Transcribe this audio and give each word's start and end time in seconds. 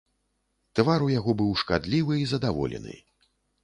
Твар 0.79 1.05
у 1.09 1.11
яго 1.19 1.37
быў 1.43 1.53
шкадлівы 1.65 2.13
і 2.25 2.29
задаволены. 2.37 3.01